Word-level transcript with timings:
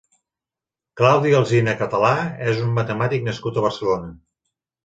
Claudi 1.01 1.33
Alsina 1.41 1.77
Català 1.83 2.13
és 2.49 2.65
un 2.65 2.75
matemàtic 2.81 3.29
nascut 3.29 3.61
a 3.63 3.67
Barcelona. 3.67 4.11